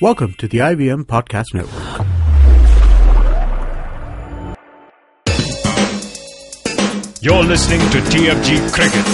[0.00, 2.06] Welcome to the IVM Podcast Network.
[7.20, 9.06] You're listening to TFG Cricket.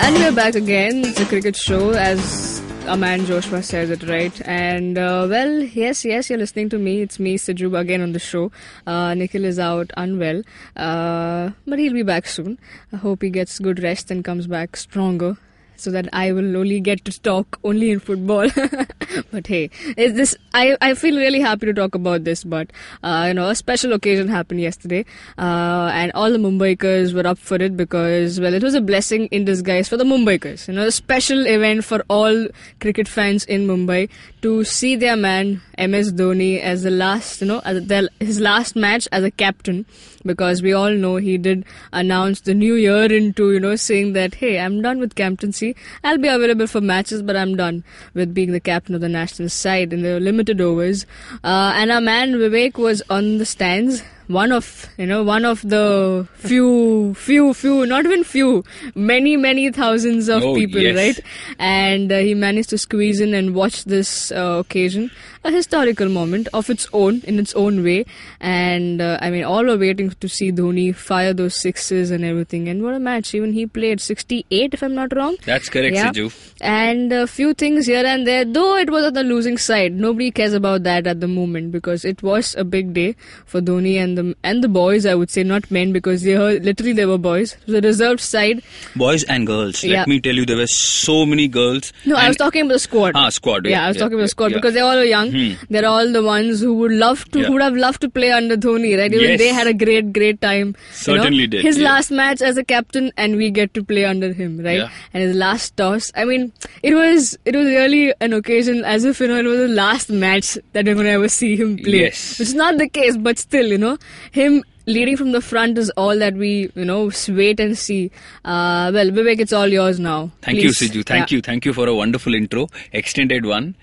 [0.00, 1.04] And we're back again.
[1.04, 4.32] It's a cricket show, as our man Joshua says it right.
[4.48, 7.02] And uh, well, yes, yes, you're listening to me.
[7.02, 8.50] It's me, Siju, again on the show.
[8.84, 10.42] Uh, Nikhil is out unwell,
[10.74, 12.58] uh, but he'll be back soon.
[12.92, 15.36] I hope he gets good rest and comes back stronger.
[15.76, 18.48] So that I will only get to talk only in football.
[19.30, 22.44] but hey, is this I, I feel really happy to talk about this.
[22.44, 22.70] But
[23.02, 25.04] uh, you know, a special occasion happened yesterday,
[25.38, 29.26] uh, and all the Mumbaikars were up for it because well, it was a blessing
[29.26, 30.68] in disguise for the Mumbaikars.
[30.68, 32.48] You know, a special event for all
[32.80, 34.08] cricket fans in Mumbai
[34.42, 38.76] to see their man MS Dhoni as the last, you know, as the, his last
[38.76, 39.84] match as a captain.
[40.24, 44.34] Because we all know he did announce the new year into, you know, saying that,
[44.34, 45.65] hey, I'm done with captaincy.
[46.04, 47.82] I'll be available for matches, but I'm done
[48.14, 51.06] with being the captain of the national side in the limited overs.
[51.42, 55.62] Uh, and our man Vivek was on the stands one of you know one of
[55.62, 60.96] the few few few not even few many many thousands of Oh, people yes.
[60.96, 61.20] right
[61.58, 65.10] and uh, he managed to squeeze in and watch this uh, occasion
[65.44, 68.04] a historical moment of its own in its own way
[68.40, 72.68] and uh, i mean all were waiting to see dhoni fire those sixes and everything
[72.68, 76.10] and what a match even he played 68 if i'm not wrong That's correct, yeah.
[76.10, 76.32] Siju.
[76.60, 79.92] And a few things here and there, though it was on the losing side.
[79.92, 83.94] Nobody cares about that at the moment because it was a big day for Dhoni
[84.02, 85.06] and the and the boys.
[85.06, 87.56] I would say not men because they were literally they were boys.
[87.66, 88.62] The reserved side.
[88.96, 89.82] Boys and girls.
[89.84, 90.00] Yeah.
[90.00, 91.92] Let me tell you, there were so many girls.
[92.04, 93.12] No, I was talking about the squad.
[93.14, 94.58] Ah, squad, yeah, I was yeah, talking about the squad yeah.
[94.58, 95.30] because they're all young.
[95.32, 95.52] Hmm.
[95.70, 97.46] They're all the ones who would love to, Yeah.
[97.46, 99.12] who would have loved to play under Dhoni, right?
[99.12, 99.38] Even Yes.
[99.38, 100.66] they had a great, great time.
[100.66, 101.22] you know.
[101.22, 101.90] Certainly did, His yeah.
[101.92, 104.78] last match as a captain, and we get to play under him, right?
[104.78, 104.90] Yeah.
[105.14, 106.10] And his last toss.
[106.14, 109.58] I mean, it was it was really an occasion as if you know it was
[109.60, 112.00] the last match that we're gonna ever see him play.
[112.06, 112.38] Yes.
[112.38, 113.96] Which is not the case, but still, you know,
[114.32, 118.10] him leading from the front is all that we, you know, wait and see.
[118.44, 120.30] Uh, well, Vivek, it's all yours now.
[120.42, 120.80] Thank Please.
[120.80, 121.04] you, Siju.
[121.06, 121.36] Thank Yeah.
[121.36, 121.42] you.
[121.42, 123.74] Thank you for a wonderful intro, extended one.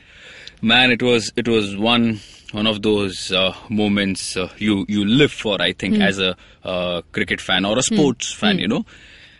[0.62, 2.22] Man, it was it was one
[2.54, 5.62] one of those uh, moments uh, you you live for.
[5.62, 8.86] I think as a uh, cricket fan or a sports fan, you know.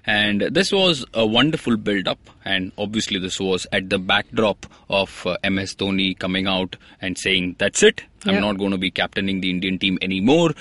[0.06, 5.26] And this was a wonderful build up, and obviously this was at the backdrop of
[5.26, 8.04] uh, MS Dhoni coming out and saying, "That's it.
[8.26, 8.40] I'm Yeah.
[8.42, 10.54] not going to be captaining the Indian team anymore."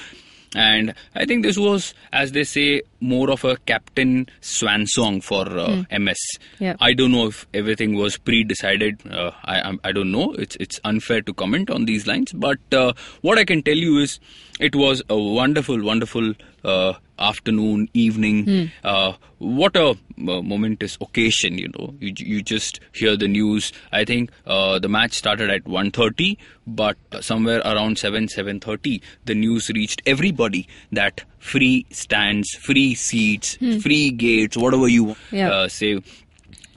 [0.54, 5.48] And I think this was, as they say, more of a captain swan song for
[5.48, 6.18] uh, MS.
[6.60, 6.76] Yeah.
[6.78, 9.00] I don't know if everything was pre-decided.
[9.10, 10.34] Uh, I I don't know.
[10.34, 12.32] It's it's unfair to comment on these lines.
[12.32, 12.92] But uh,
[13.22, 14.20] what I can tell you is,
[14.60, 18.70] it was a wonderful, wonderful uh, afternoon, evening.
[18.84, 21.58] Uh, what a uh, momentous occasion!
[21.58, 23.72] You know, you you just hear the news.
[23.92, 26.36] I think uh, the match started at 1:30,
[26.66, 34.10] but somewhere around 7 7:30, the news reached everybody that free stands, free seats, free
[34.10, 35.50] gates, whatever you Yeah.
[35.50, 36.00] uh, say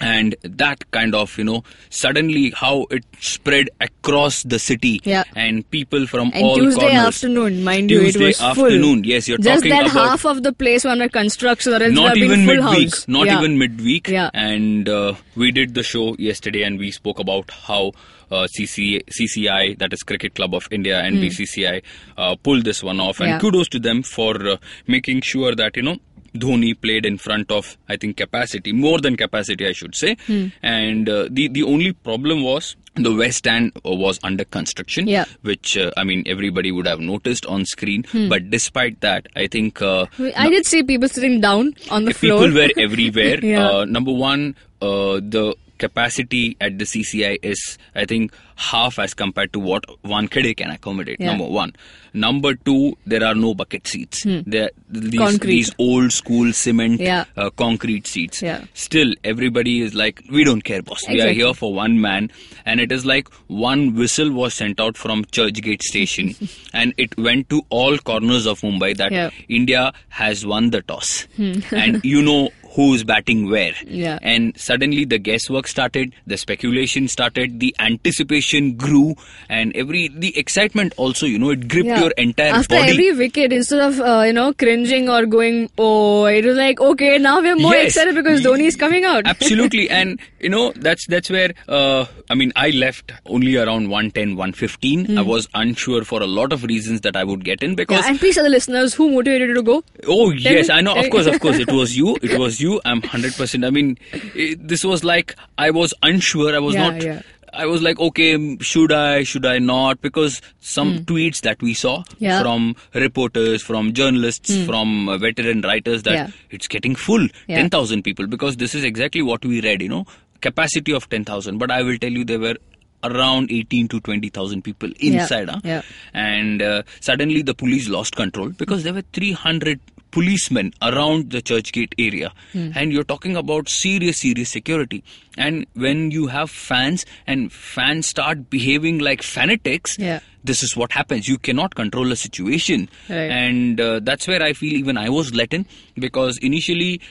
[0.01, 5.23] and that kind of you know suddenly how it spread across the city Yeah.
[5.35, 9.05] and people from And all Tuesday corners afternoon, mind Tuesday you, it was afternoon full.
[9.05, 11.94] yes you're Just talking that about half of the place were under construction, or else
[11.94, 13.07] not even midweek house.
[13.07, 13.38] not Yeah.
[13.39, 14.29] even midweek Yeah.
[14.34, 17.91] and uh, we did the show yesterday and we spoke about how
[18.31, 21.84] uh, CC, CCI, that is Cricket Club of India, and BCCI
[22.17, 23.19] uh, pulled this one off.
[23.19, 23.29] And.
[23.29, 23.39] Yeah.
[23.39, 24.57] kudos to them for uh,
[24.88, 25.97] making sure that, you know,
[26.35, 30.16] Dhoni played in front of, I think, capacity, more than capacity, I should say.
[30.28, 30.47] Hmm.
[30.62, 35.25] And uh, the, the only problem was the West Stand uh, was under construction, Yeah.
[35.41, 38.06] which, uh, I mean, everybody would have noticed on screen.
[38.29, 39.81] But despite that, I think.
[39.81, 42.47] Uh, I did see people sitting down on the people floor.
[42.50, 43.40] People were everywhere.
[43.44, 43.67] Yeah.
[43.69, 49.51] uh, number one, uh, the capacity at the CCI is, I think, half as compared
[49.53, 51.19] to what Wankhede can accommodate.
[51.19, 51.27] Yeah.
[51.31, 51.73] Number one.
[52.13, 54.23] Number two, there are no bucket seats.
[54.25, 55.49] There, these, Concrete.
[55.49, 57.25] these old school cement Yeah.
[57.35, 58.41] uh, concrete seats.
[58.41, 58.63] Yeah.
[58.73, 60.99] Still, everybody is like, we don't care, boss.
[61.09, 62.31] We are here for one man.
[62.66, 66.35] And it is like one whistle was sent out from Churchgate station
[66.73, 69.34] and it went to all corners of Mumbai that.
[69.49, 71.28] India has won the toss.
[71.37, 73.73] and you know who's batting where.
[73.85, 74.19] Yeah.
[74.22, 79.16] And suddenly the guesswork started, the speculation started, the anticipation grew,
[79.50, 82.00] and every the excitement also, you know, it gripped Yeah.
[82.02, 82.92] your entire After body.
[82.92, 87.18] every wicket, instead of uh, you know cringing or going, oh, it was like, okay,
[87.18, 87.88] now we're more Yes.
[87.88, 89.26] excited because Dhoni is coming out.
[89.36, 94.36] Absolutely, and you know that's that's where uh, I mean I left only around 110,
[94.36, 95.18] 115.
[95.18, 98.03] I was unsure for a lot of reasons that I would get in because Hmm.
[98.06, 99.84] Yeah, and please tell the listeners who motivated you to go.
[100.08, 100.96] Oh Tell yes, me- I know.
[100.96, 102.18] Of course, of course, it was you.
[102.22, 102.82] It was you.
[102.86, 103.66] I'm 100%.
[103.66, 103.97] I mean,
[104.34, 106.56] it, this was like I was unsure.
[106.56, 107.03] I was Yeah, not.
[107.03, 107.22] yeah.
[107.55, 110.02] I was like, okay, should I, should I not?
[110.02, 112.03] Because some tweets that we saw.
[112.19, 112.41] Yeah.
[112.41, 116.28] From reporters, from journalists, from uh, veteran writers that Yeah.
[116.49, 117.57] it's getting full, Yeah.
[117.57, 118.28] 10,000 people.
[118.28, 120.05] Because this is exactly what we read, you know,
[120.41, 121.57] capacity of 10,000.
[121.57, 122.55] But I will tell you, there were
[123.03, 125.49] around 18 to 20,000 people inside.
[125.49, 125.59] huh?
[125.63, 125.81] Yeah.
[126.13, 129.79] And uh, suddenly the police lost control because there were 300
[130.16, 132.32] policemen around the Churchgate area.
[132.53, 132.70] Hmm.
[132.73, 135.03] And you're talking about serious, serious security.
[135.38, 140.22] And when you have fans and fans start behaving like fanatics, Yeah.
[140.52, 141.28] this is what happens.
[141.28, 142.88] You cannot control a situation.
[143.09, 143.29] Right.
[143.44, 145.66] And uh, that's where I feel even I was let in
[146.08, 147.02] because initially,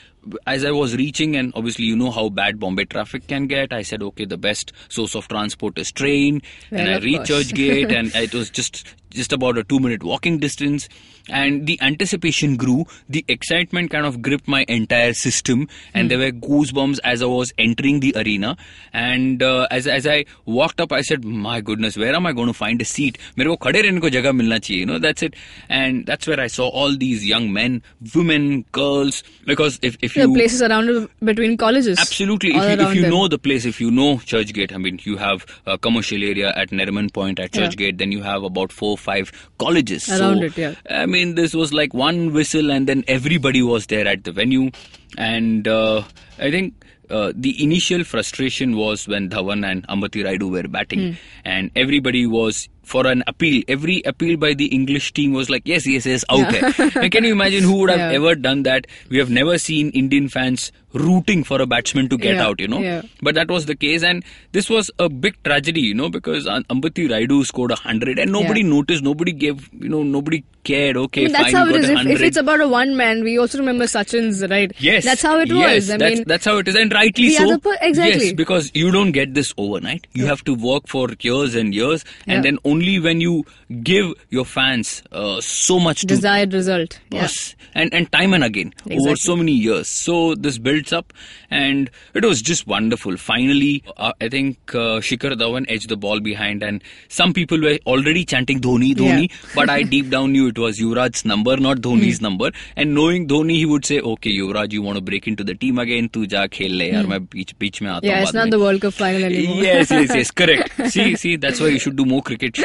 [0.46, 3.82] as I was reaching, and obviously you know how bad Bombay traffic can get, I
[3.82, 6.40] said, okay, the best source of transport is train.
[6.70, 7.30] and I reached.
[7.32, 10.88] Churchgate and it was just just about a two minute walking distance
[11.28, 12.86] and the anticipation grew.
[13.08, 15.68] The excitement kind of gripped my entire system.
[15.92, 16.08] And mm.
[16.10, 16.40] there hmm.
[16.40, 18.56] were goosebumps as i was entering the arena.
[18.92, 22.48] And uh, as, as i walked up i said my goodness where am i going
[22.48, 23.18] to find a seat?
[23.36, 25.34] mere ko ko milna chahiye you know that's it.
[25.68, 27.82] And that's where i saw all these young men
[28.14, 32.50] women girls because if, if you places around between colleges absolutely.
[32.50, 35.46] if you, if you know the place if you know churchgate i mean you have
[35.66, 37.92] a commercial area at nariman point at churchgate yeah.
[37.96, 40.08] then you have about four or five colleges.
[40.08, 40.74] Around so, it yeah.
[40.90, 44.70] I mean, this was like one whistle, and then everybody was there at the venue.
[45.16, 46.02] And uh,
[46.38, 46.74] I think
[47.08, 51.12] uh, the initial frustration was when Dhawan and Ambati Rayudu were batting, Hmm.
[51.44, 53.62] and everybody was for an appeal.
[53.68, 56.54] Every appeal by the English team was like, yes, yes, yes, out.
[56.54, 58.16] hai." and can you imagine who would have Yeah.
[58.20, 58.86] ever done that?
[59.08, 62.68] We have never seen Indian fans rooting for a batsman to get Yeah, out, you
[62.68, 62.78] know.
[62.80, 63.02] yeah.
[63.20, 64.22] But that was the case, and
[64.52, 68.60] this was a big tragedy, you know, because Ambati Rayudu scored a hundred, and nobody
[68.60, 68.68] Yeah.
[68.68, 70.96] noticed, nobody gave, you know, nobody cared.
[70.96, 71.88] Okay, I mean, that's fine, how it is.
[71.90, 74.72] If, if it's about a one man, we also remember Sachin's, right?
[74.78, 75.90] Yes, That's how it yes, was.
[75.90, 77.58] I that's, mean, that's how it is, and rightly so.
[77.58, 78.26] per- exactly.
[78.26, 80.06] Yes, because you don't get this overnight.
[80.14, 82.42] You have to work for years and years, and Yeah.
[82.42, 83.44] then only only when you
[83.82, 86.98] give your fans uh, so much desired to, result.
[87.10, 87.82] Yes, yeah.
[87.82, 88.98] and and time and again exactly.
[88.98, 89.88] over so many years.
[89.88, 91.12] So this builds up,
[91.50, 93.16] and it was just wonderful.
[93.16, 97.78] Finally, uh, I think uh, Shikhar Dhawan edged the ball behind, and some people were
[97.86, 99.30] already chanting Dhoni, Dhoni.
[99.30, 99.52] Yeah.
[99.54, 102.24] but I deep down knew it was Yuvraj's number, not Dhoni's hmm.
[102.28, 102.50] number.
[102.76, 105.78] And knowing Dhoni, he would say, "Okay, Yuvraj, you want to break into the team
[105.86, 106.10] again?
[106.18, 107.14] Tu ja khel le, yaar, hmm.
[107.16, 108.56] main beech beech mein aata." Yeah, it's not mein.
[108.56, 109.62] the World Cup final anymore.
[109.70, 110.92] yes, yes, yes, correct.
[110.96, 112.63] see, see, that's why you should do more cricket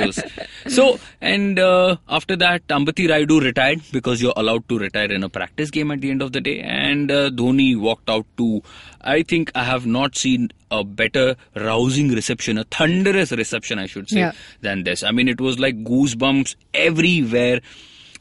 [0.68, 5.30] so, and uh, after that, Ambati Rayudu retired because you're allowed to retire in a
[5.30, 6.60] practice game at the end of the day.
[6.62, 8.62] And uh, Dhoni walked out to,
[9.02, 14.10] I think I have not seen a better rousing reception, a thunderous reception, I should
[14.10, 14.32] say, Yeah.
[14.62, 15.04] than this.
[15.04, 17.62] I mean, it was like goosebumps everywhere.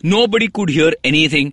[0.03, 1.53] Nobody could hear anything.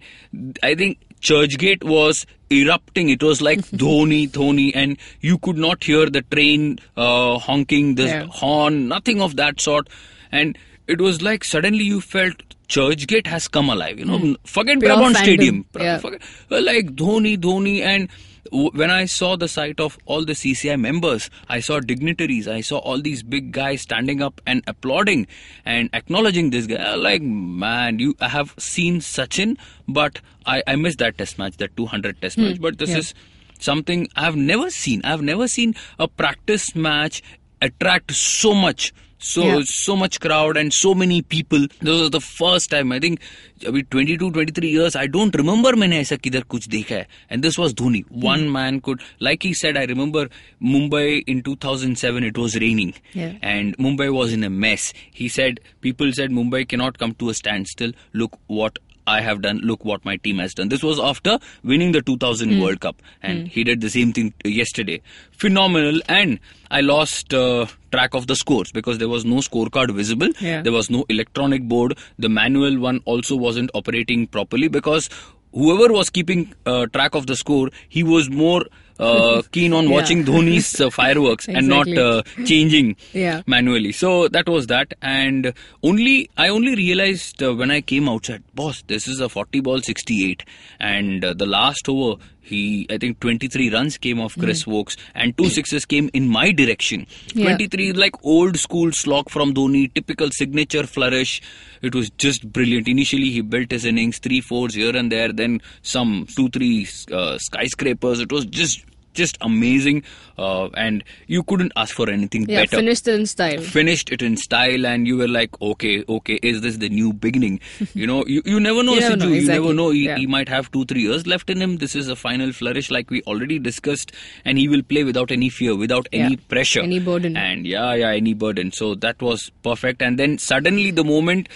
[0.62, 3.10] I think Churchgate was erupting.
[3.10, 8.04] It was like Dhoni, Dhoni, and you could not hear the train uh, honking, the
[8.06, 8.26] Yeah.
[8.28, 9.90] horn, nothing of that sort.
[10.32, 10.58] And
[10.88, 12.36] it was like suddenly you felt
[12.68, 14.00] Churchgate has come alive.
[14.00, 14.80] You know, forget Hmm.
[14.82, 15.24] Pure Brabourne fandom.
[15.24, 15.66] Stadium.
[15.80, 15.98] Yeah.
[16.00, 18.10] Forget, uh, like Dhoni, Dhoni, and
[18.52, 22.78] when I saw the sight of all the CCI members, I saw dignitaries, I saw
[22.78, 25.26] all these big guys standing up and applauding
[25.66, 26.94] and acknowledging this guy.
[26.96, 29.58] Like, man, you I have seen Sachin,
[29.88, 32.62] but I, I missed that test match, that 200 test match.
[32.62, 32.98] But this Yeah.
[33.00, 33.14] is
[33.60, 35.02] something I've never seen.
[35.04, 37.24] I've never seen a practice match
[37.62, 39.63] attract so much So Yeah.
[39.65, 41.59] so much crowd and so many people.
[41.59, 42.93] This was the first time.
[42.93, 43.19] I think
[43.67, 44.97] अभी 22, 23 years.
[44.97, 47.07] I don't remember मैंने ऐसा किधर कुछ देखा है.
[47.33, 48.01] And this was Dhoni.
[48.25, 50.29] One man could, like he said, I remember
[50.63, 52.25] Mumbai in 2007.
[52.25, 53.35] It was raining, Yeah.
[53.43, 54.93] and Mumbai was in a mess.
[55.21, 57.93] He said people said Mumbai cannot come to a standstill.
[58.13, 59.60] Look what I have done.
[59.60, 60.70] Look what my team has done.
[60.70, 62.62] This was after winning the 2000 Hmm.
[62.62, 65.02] World Cup, and he did the same thing yesterday.
[65.32, 66.00] Phenomenal.
[66.08, 66.40] And
[66.72, 70.30] I lost uh, track of the scores because there was no scorecard visible.
[70.40, 70.62] Yeah.
[70.62, 71.98] There was no electronic board.
[72.18, 75.10] The manual one also wasn't operating properly because
[75.54, 78.66] whoever was keeping uh, track of the score, he was more.
[78.98, 79.92] Uh, keen on Yeah.
[79.92, 83.42] watching Dhoni's uh, fireworks and not uh, changing Yeah.
[83.46, 83.92] manually.
[83.92, 88.84] So that was that, and only I only realized uh, when I came outside, boss,
[88.88, 90.44] this is a 40 ball 68,
[90.80, 92.22] and uh, the last over.
[92.46, 96.52] He, I think, 23 runs came off Chris Woakes, and two sixes came in my
[96.52, 97.08] direction.
[97.34, 97.46] Yeah.
[97.46, 101.42] 23 is like old school slog from Dhoni, typical signature flourish.
[101.82, 102.88] It was just brilliant.
[102.88, 107.38] Initially, he built his innings, three fours here and there, then some two, three uh,
[107.40, 108.20] skyscrapers.
[108.20, 110.04] It was just just amazing,
[110.38, 113.62] uh, and you couldn't ask for anything Yeah, better finished it in style.
[113.62, 117.60] finished it in style and you were like okay okay is this the new beginning
[117.94, 120.18] you know you, you never know You never Siju, know, you never know he, Yeah.
[120.18, 123.10] he might have two three years left in him this is a final flourish like
[123.10, 124.12] we already discussed
[124.44, 126.42] and he will play without any fear without any Yeah.
[126.56, 127.38] pressure Any burden.
[127.38, 131.50] and yeah yeah any burden so that was perfect and then suddenly the moment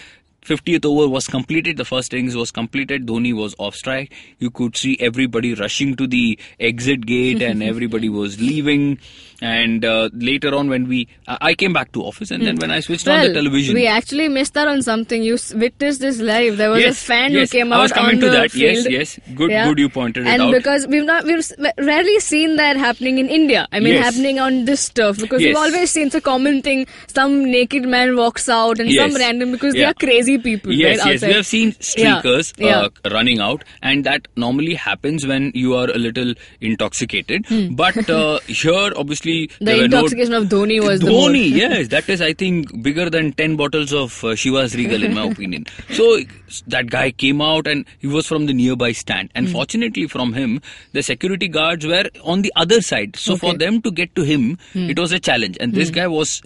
[0.46, 1.78] 50th over was completed.
[1.78, 3.06] The first innings was completed.
[3.06, 4.14] Dhoni was off strike.
[4.40, 9.00] You could see everybody rushing to the exit gate, and everybody was leaving.
[9.42, 12.72] And uh, later on, when we, I I came back to office, and then when
[12.72, 15.24] I switched on the television, we actually missed out on something.
[15.24, 16.58] You witnessed this live.
[16.58, 17.52] There was Yes, a fan yes.
[17.52, 17.80] who came out.
[17.80, 18.54] I was coming to that.
[18.54, 18.92] Yes, field.
[18.94, 19.20] yes.
[19.36, 20.52] Good- good you pointed it and out.
[20.54, 23.66] because we've not, we've rarely seen that happening in India.
[23.72, 24.04] I mean, Yes.
[24.06, 26.86] happening on this turf because we've always seen it's a common thing.
[27.08, 29.10] Some naked man walks out and Yes.
[29.12, 30.72] some random because they are crazy people.
[30.72, 31.22] Yes, right, yes.
[31.24, 32.82] We have seen streakers yeah.
[32.82, 37.46] Uh, running out, and that normally happens when you are a little intoxicated.
[37.76, 39.66] But uh, here, obviously, Hmm.
[39.66, 43.10] The were no- intoxication of Dhoni was the Dhoni, yes, that is, I think, bigger
[43.10, 45.66] than 10 bottles of uh, Chivas Regal, in my opinion.
[45.92, 46.20] So,
[46.68, 49.30] that guy came out and he was from the nearby stand.
[49.32, 49.38] Hmm.
[49.40, 50.62] And fortunately, from him,
[50.94, 53.16] the security guards were on the other side.
[53.16, 53.54] So, for Okay.
[53.54, 53.58] Hmm.
[53.60, 55.58] them to get to him, it was a challenge.
[55.60, 56.42] And this guy was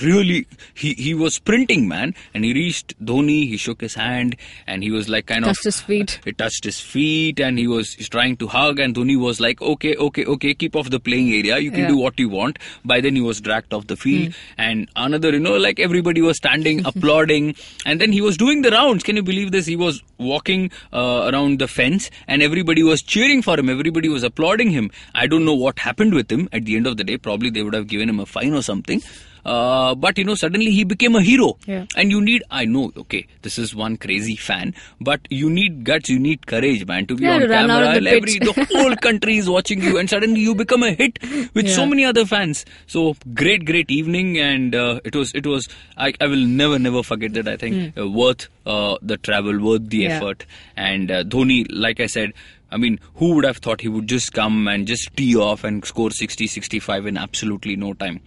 [0.00, 2.14] really he he was sprinting man.
[2.32, 4.36] And he reached dhoni he shook his hand
[4.66, 6.20] and he was like kind Touched of his feet.
[6.24, 9.60] he touched his feet and he was he's trying to hug and Dhoni was like
[9.62, 11.58] okay okay okay keep off the playing area.
[11.58, 11.88] You can Yeah.
[11.88, 12.58] do what you want.
[12.84, 14.34] By then he was dragged off the field.
[14.58, 17.54] And another you know like everybody was standing applauding.
[17.86, 19.02] And then he was doing the rounds.
[19.04, 19.66] Can you believe this?
[19.66, 23.68] He was walking uh, around the fence and everybody was cheering for him.
[23.68, 24.90] Everybody was applauding him.
[25.14, 26.48] I don't know what happened with him.
[26.52, 28.62] At the end of the day probably they would have given him a fine or
[28.62, 29.02] something
[29.44, 31.84] uh, but you know suddenly he became a hero Yeah.
[31.96, 36.08] and you need i know okay this is one crazy fan but you need guts
[36.08, 38.38] you need courage man to be Yeah, on to run out camera of the every
[38.38, 41.18] the whole country is watching you and suddenly you become a hit
[41.54, 45.68] with so many other fans so great great evening and uh, it was it was
[45.96, 49.88] I, I will never never forget that i think uh, worth uh, the travel worth
[49.90, 49.98] the.
[50.04, 50.16] Yeah.
[50.16, 50.44] effort
[50.76, 52.32] and uh, dhoni like i said
[52.70, 55.84] I mean, who would have thought he would just come and just tee off and
[55.84, 58.18] score 60, 65 in absolutely no time?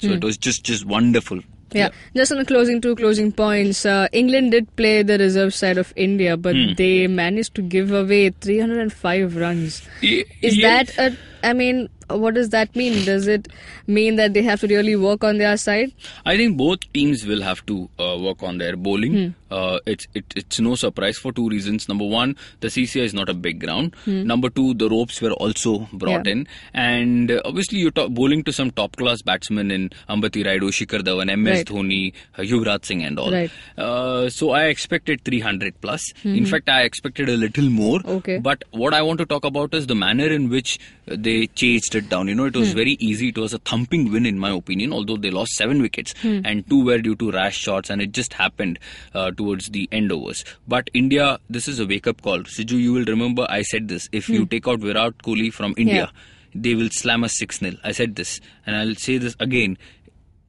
[0.00, 0.14] So Hmm.
[0.14, 1.40] it was just, just wonderful.
[1.72, 1.88] Yeah.
[2.14, 5.92] Just on the closing two closing points, uh, England did play the reserve side of
[5.96, 6.74] India, but Hmm.
[6.76, 9.82] they managed to give away 305 runs.
[10.00, 10.84] Ye- Is yeah.
[10.84, 11.16] that a?
[11.42, 13.04] I mean, what does that mean?
[13.04, 13.48] Does it
[13.86, 15.90] mean that they have to really work on their side?
[16.24, 19.12] I think both teams will have to uh, work on their bowling.
[19.14, 19.28] Hmm.
[19.58, 21.88] Uh, it's it, it's no surprise for two reasons.
[21.90, 22.30] Number one,
[22.60, 23.94] the CCI is not a big ground.
[24.04, 24.22] Hmm.
[24.32, 26.32] Number two, the ropes were also brought Yeah.
[26.32, 26.40] in,
[26.84, 31.02] and uh, obviously you're to- bowling to some top class batsmen in Ambati Rayudu, Shikhar
[31.10, 31.66] Dhawan, MS Right.
[31.72, 32.00] Dhoni,
[32.38, 33.30] uh, Yuvraj Singh, and all.
[33.32, 33.50] Right.
[33.78, 36.02] Uh, so I expected 300 plus.
[36.24, 37.98] In fact, I expected a little more.
[38.00, 38.16] Mm-hmm.
[38.18, 38.38] Okay.
[38.50, 42.08] But what I want to talk about is the manner in which they chased it
[42.08, 42.28] down.
[42.28, 42.60] You know, it Hmm.
[42.66, 43.28] was very easy.
[43.28, 46.40] It was a thumping win, in my opinion, although they lost seven wickets Hmm.
[46.44, 48.78] and two were due to rash shots, and it just happened
[49.14, 50.44] uh, towards the end overs.
[50.66, 52.40] But India, this is a wake up call.
[52.40, 54.08] Siju, you will remember I said this.
[54.12, 54.46] If you hmm.
[54.46, 56.10] take out Virat Kohli from India,
[56.54, 57.74] they will slam us 6 0.
[57.84, 59.76] I said this, and I'll say this again.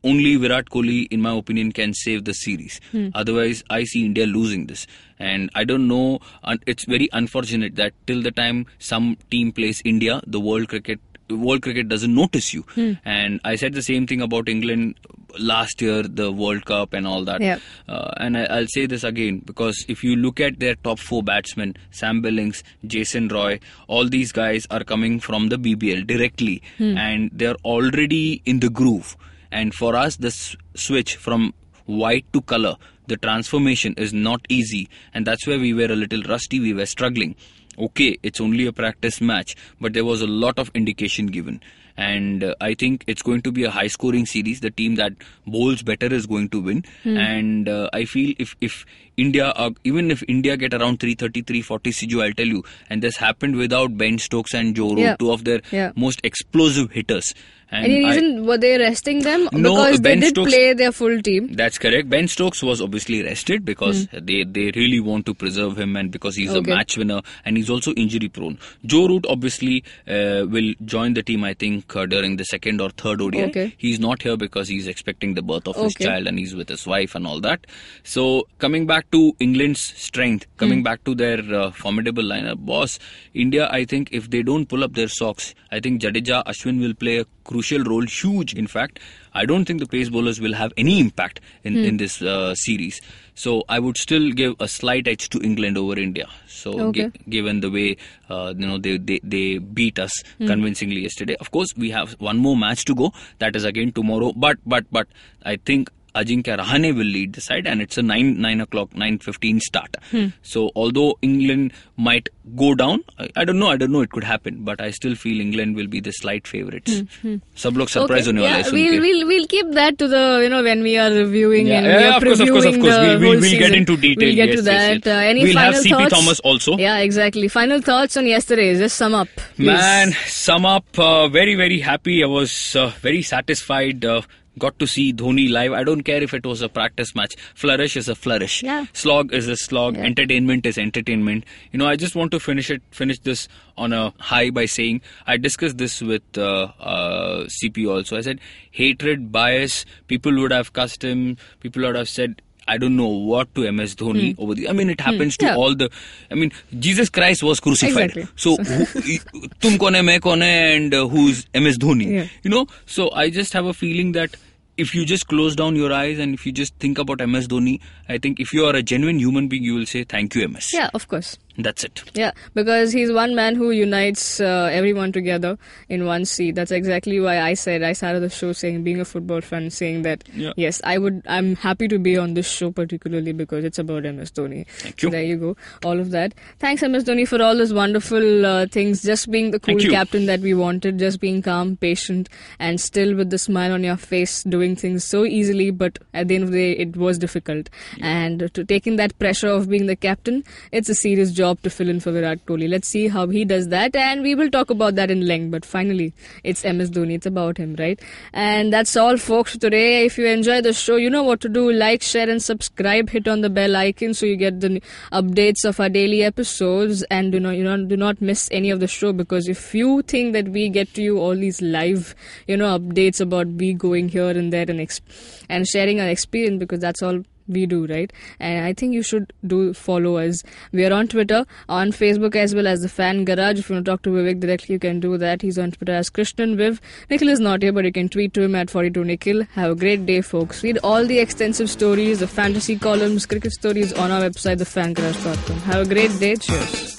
[0.04, 2.80] Only Virat Kohli, in my opinion, can save the series.
[2.92, 3.08] Hmm.
[3.16, 4.86] Otherwise, I see India losing this.
[5.18, 6.20] And I don't know,
[6.68, 11.00] it's very unfortunate that till the time some team plays India, the world cricket
[11.30, 12.66] world cricket doesn't notice you.
[13.04, 14.96] And I said the same thing about England
[15.40, 17.42] last year, the World Cup and all that.
[17.42, 17.60] Yeah.
[17.88, 21.24] Uh, and I, I'll say this again because if you look at their top four
[21.24, 26.62] batsmen, Sam Billings, Jason Roy, all these guys are coming from the BBL directly,
[26.98, 29.16] and they're already in the groove.
[29.52, 30.32] And for us, the
[30.76, 31.54] switch from
[31.86, 32.76] white to color,
[33.08, 36.60] the transformation is not easy, and that's where we were a little rusty.
[36.60, 37.36] We were struggling.
[37.78, 41.62] Okay, it's only a practice match, but there was a lot of indication given
[41.98, 44.60] and uh, I think it's going to be a high scoring series.
[44.60, 45.14] The team that
[45.48, 50.12] bowls better is going to win, and uh, I feel if if India are, even
[50.12, 54.18] if India get around 330 340 Siju, I'll tell you, and this happened without Ben
[54.18, 55.16] Stokes and Joe Root, Yeah.
[55.16, 55.92] two of their Yeah.
[55.96, 57.34] most explosive hitters.
[57.72, 59.50] And Any I- reason were they resting them?
[59.52, 61.54] No, because Ben they did Stokes- play their full team.
[61.54, 62.10] That's correct.
[62.10, 66.36] Ben Stokes was obviously rested because they, they really want to preserve him and because
[66.36, 66.72] he's Okay.
[66.72, 68.58] a match winner and he's also injury prone.
[68.86, 72.90] Joe Root obviously uh, will join the team, I think, uh, during the second or
[72.92, 73.44] third ODI.
[73.46, 73.74] Okay.
[73.78, 76.86] He's not here because he's expecting the birth of his child and he's with his
[76.86, 77.66] wife and all that.
[78.04, 83.00] So, coming back to England's strength, coming back to their uh, formidable lineup, boss,
[83.34, 86.94] India, I think if they don't pull up their socks, I think Jadeja, Ashwin will
[86.94, 89.00] play a crucial role, huge in fact.
[89.34, 93.00] I don't think the pace bowlers will have any impact in, in this uh, series.
[93.34, 96.28] So I would still give a slight edge to England over India.
[96.48, 97.10] So Okay.
[97.10, 97.98] gi- given the way
[98.30, 101.36] uh, you know they, they, they beat us convincingly yesterday.
[101.40, 103.12] Of course, we have one more match to go.
[103.40, 104.32] That is again tomorrow.
[104.36, 105.08] But but but
[105.44, 109.20] I think Ajinkya Rahane will lead the side, and it's a nine nine o'clock nine
[109.20, 109.96] fifteen start.
[110.12, 110.28] Hmm.
[110.42, 114.24] So although England might go down, I, I, don't know, I don't know, it could
[114.24, 117.00] happen, but I still feel England will be the slight favourites.
[117.00, 117.36] Hmm, hmm.
[117.56, 118.42] Sab log surprise okay.
[118.42, 121.78] yeah, we'll, we'll, we'll keep that to the you know when we are reviewing yeah.
[121.78, 122.98] and yeah, we are of course, of course, of course.
[122.98, 124.28] We'll, we'll, get into detail.
[124.28, 124.90] We'll get yes, to that.
[124.90, 125.16] Yes, yes.
[125.16, 126.14] Uh, any we'll final have CP thoughts?
[126.14, 126.78] Thomas also.
[126.78, 127.48] Yeah, exactly.
[127.48, 128.76] Final thoughts on yesterday.
[128.78, 129.68] Just sum up, please.
[129.68, 130.12] man.
[130.28, 130.86] Sum up.
[130.98, 132.24] Uh, very very happy.
[132.24, 134.06] I was uh, very satisfied.
[134.06, 134.22] Uh,
[134.60, 135.74] got to see Dhoni live.
[135.74, 137.36] I don't care if it was a practice match.
[137.56, 138.64] Flourish is a flourish.
[138.64, 138.86] Yeah.
[138.94, 139.96] Slog is a slog.
[139.96, 140.04] Yeah.
[140.04, 141.46] Entertainment is entertainment.
[141.72, 142.82] You know, I just want to finish it.
[142.92, 143.48] Finish this
[143.78, 148.18] on a high by saying I discussed this with uh, uh, CP also.
[148.18, 148.40] I said
[148.72, 149.86] hatred, bias.
[150.08, 151.38] People would have cussed him.
[151.60, 152.42] People would have said.
[152.68, 154.68] I don't know what to MS Dhoni over the.
[154.70, 155.50] I mean, it happens to Hmm.
[155.50, 155.56] Yeah.
[155.58, 155.90] all the.
[156.32, 158.12] I mean, Jesus Christ was crucified.
[158.18, 158.28] Exactly.
[158.36, 158.86] So, who,
[159.62, 162.12] tum kone, main kone, and uh, who's MS Dhoni?
[162.12, 162.28] Yeah.
[162.44, 164.36] You know, so I just have a feeling that
[164.78, 167.80] if you just close down your eyes and if you just think about MS Dhoni,
[168.10, 170.74] I think if you are a genuine human being, you will say thank you, MS.
[170.74, 171.38] Yeah, of course.
[171.58, 172.04] That's it.
[172.14, 175.58] Yeah, because he's one man who unites uh, everyone together
[175.88, 176.56] in one seat.
[176.56, 180.02] That's exactly why I said I started the show saying, being a football fan, saying
[180.02, 180.52] that Yeah.
[180.58, 181.22] yes, I would.
[181.28, 184.68] I'm happy to be on this show particularly because it's about MS Dhoni.
[184.68, 185.12] Thank So you.
[185.12, 185.56] there you go.
[185.86, 186.34] All of that.
[186.60, 189.02] Thanks, MS Dhoni, for all those wonderful uh, things.
[189.02, 191.00] Just being the cool captain that we wanted.
[191.00, 192.28] Just being calm, patient,
[192.60, 195.72] and still with the smile on your face, doing things so easily.
[195.72, 197.70] But at the end of the day, it was difficult.
[198.02, 200.44] And to taking that pressure of being the captain,
[200.74, 202.70] it's a serious job to fill in for Virat Kohli.
[202.70, 205.52] Let's see how he does that, and we will talk about that in length.
[205.52, 207.16] But finally, it's MS Dhoni.
[207.16, 208.00] It's about him, right?
[208.34, 210.06] And that's all, folks, today.
[210.06, 211.72] If you enjoy the show, you know what to do.
[211.72, 213.10] Like, share, and subscribe.
[213.10, 217.04] Hit on the bell icon so you get the updates of our daily episodes.
[217.04, 220.02] And do not, you know, do not miss any of the show because if you
[220.02, 222.16] think that we get to you all these live,
[222.48, 225.02] you know, updates about we going here and there and ex-
[225.50, 228.12] and sharing our experience because that's all we do right?
[228.40, 230.44] And i think you should do follow us.
[230.72, 233.60] We are on twitter on facebook as well as the fan garage.
[233.60, 235.42] If you want to talk to vivek directly you can do that.
[235.42, 236.82] He's on twitter as krishnan viv.
[237.10, 239.44] Nikhil is not here but you can tweet to him at 42 nikhil.
[239.54, 240.64] Have a great day folks.
[240.64, 245.86] Read all the extensive stories the fantasy columns cricket stories on our website thefangarage.com have
[245.86, 246.36] a great day.
[246.36, 246.95] Cheers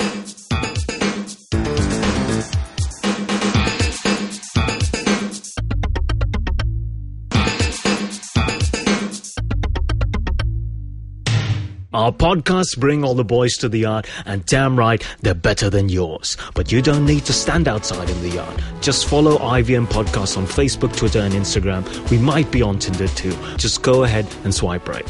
[12.07, 15.89] Our podcasts bring all the boys to the yard, and damn right, they're better than
[15.89, 16.37] yours.
[16.55, 18.63] But you don't need to stand outside in the yard.
[18.81, 21.83] Just follow IVM Podcasts on Facebook, Twitter, and Instagram.
[22.09, 23.37] We might be on Tinder too.
[23.57, 25.05] Just go ahead and swipe right.